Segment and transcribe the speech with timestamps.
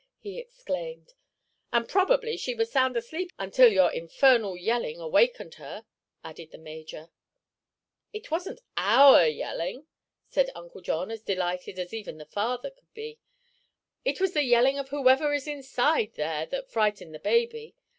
[0.17, 1.13] he exclaimed.
[1.71, 5.85] "And probably she was sound asleep until your infernal yelling awakened her,"
[6.23, 7.11] added the major.
[8.11, 9.85] "It wasn't our yelling,"
[10.27, 13.19] said Uncle John, as delighted as even the father could be;
[14.03, 17.75] "it was the yelling of whoever is inside, there, that frightened the baby.